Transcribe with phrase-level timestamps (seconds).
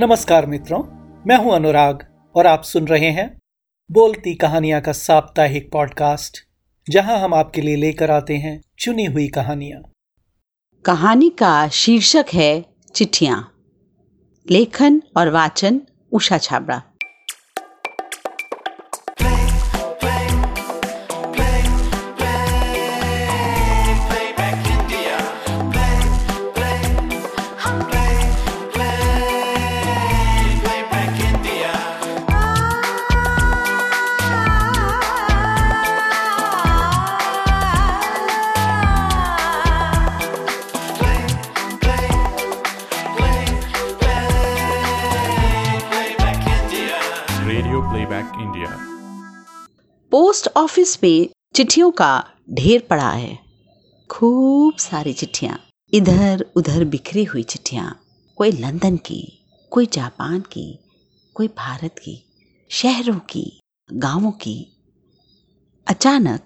[0.00, 0.82] नमस्कार मित्रों,
[1.26, 3.38] मैं हूँ अनुराग और आप सुन रहे हैं
[3.90, 6.38] बोलती कहानियाँ का साप्ताहिक पॉडकास्ट,
[6.90, 9.82] जहाँ हम आपके लिए लेकर आते हैं चुनी हुई कहानियाँ।
[10.84, 12.64] कहानी का शीर्षक है
[12.94, 13.52] चिट्ठियाँ।
[14.50, 15.80] लेखन और वाचन
[16.12, 16.82] Usha Chhabra.
[47.96, 48.70] Playback India
[50.12, 53.38] post office में चिट्ठियों का ढेर पड़ा है।
[54.10, 55.58] खूब सारी चिट्ठियाँ।
[55.92, 58.00] इधर उधर बिखरी हुई चिट्ठियाँ।
[58.36, 59.20] कोई लंदन की,
[59.70, 60.78] कोई जापान की,
[61.34, 62.18] कोई भारत की,
[62.70, 63.60] शहरों की,
[63.92, 64.56] गाँवों की।
[65.86, 66.40] अचानक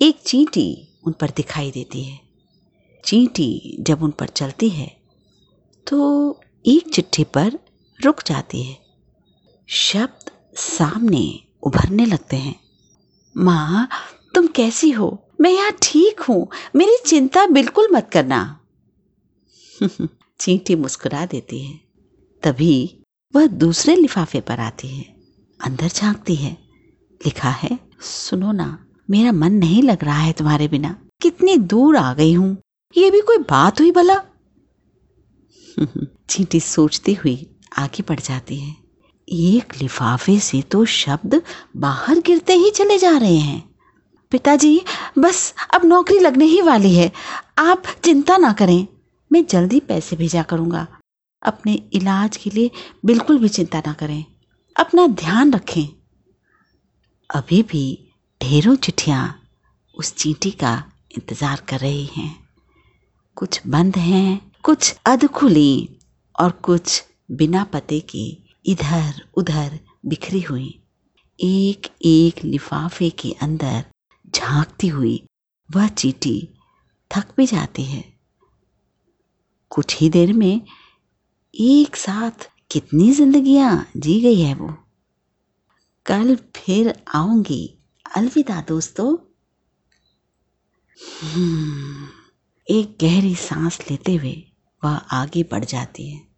[0.00, 0.68] एक चींटी
[1.06, 2.20] उन पर दिखाई देती है।
[3.04, 4.96] चींटी जब उन पर चलती है
[5.86, 7.58] तो एक चिट्ठी पर
[8.00, 8.78] रुक जाती है।
[9.68, 12.60] शब्द सामने उभरने लगते हैं।
[13.36, 13.88] माँ,
[14.34, 15.24] तुम कैसी हो?
[15.40, 18.60] मैं यहाँ ठीक हूँ। मेरी चिंता बिल्कुल मत करना।
[20.40, 21.80] चींटी मुस्कुरा देती है।
[22.42, 22.98] तभी
[23.36, 25.04] वह दूसरे लिफाफे पर आती है।
[25.64, 26.58] अंदर झांकती है।
[27.26, 32.14] लिखा है, सुनो ना, मेरा मन नहीं लग रहा है तुम्हारे बिना। कितनी दूर आ
[32.14, 32.56] गई हूँ।
[32.96, 34.22] ये भी कोई बात हुई भला?
[36.30, 38.83] चींटी सोचती हुई आगे बढ़ जाती है।
[39.34, 41.42] एक लिफाफे से तो शब्द
[41.76, 43.62] बाहर गिरते ही चले जा रहे हैं।
[44.32, 44.80] पिताजी,
[45.18, 47.10] बस अब नौकरी लगने ही वाली है।
[47.58, 48.86] आप चिंता ना करें।
[49.30, 50.86] मैं जल्दी पैसे भेजा करूँगा।
[51.42, 52.70] अपने इलाज के लिए
[53.04, 54.24] बिल्कुल भी चिंता ना करें।
[54.76, 55.86] अपना ध्यान रखें।
[57.30, 59.40] अभी भी ढेरों चिट्ठियाँ
[59.96, 60.82] उस चींटी का
[61.18, 62.34] इंतज़ार कर रही हैं।
[63.36, 65.98] कुछ बंद हैं, कुछ अधखुली
[66.40, 70.82] और कुछ बिना पते की इधर उधर बिखरी हुई।
[71.40, 73.84] एक एक लिफाफे के अंदर
[74.34, 75.26] झांकती हुई
[75.70, 76.48] वह चीटी
[77.16, 78.14] थक भी जाती है।
[79.70, 80.66] कुछ ही देर में
[81.54, 84.78] एक साथ कितनी जिंदगियाँ जी गई है वो।
[86.06, 87.78] कल फिर आऊँगी।
[88.16, 89.16] अलविदा दोस्तों।
[91.22, 92.08] हम्म,
[92.70, 94.52] एक गहरी सांस लेते हुए
[94.84, 96.28] वह आगे बढ़ जाती है।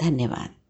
[0.00, 0.63] धन्यवाद।